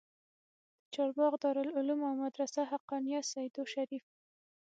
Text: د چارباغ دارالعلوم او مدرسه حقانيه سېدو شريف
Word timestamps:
د 0.83 0.83
چارباغ 0.93 1.33
دارالعلوم 1.43 2.01
او 2.09 2.13
مدرسه 2.23 2.61
حقانيه 2.71 3.19
سېدو 3.31 3.63
شريف 3.73 4.05